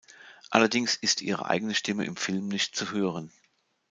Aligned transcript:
Allerdings 0.49 0.95
ist 0.95 1.21
ihre 1.21 1.45
eigene 1.47 1.75
Stimme 1.75 2.05
im 2.05 2.15
Film 2.15 2.47
nicht 2.47 2.75
zu 2.75 2.89
hören. 2.89 3.31